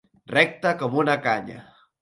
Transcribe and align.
Recte 0.35 0.71
com 0.81 0.97
una 1.03 1.17
canya. 1.29 1.63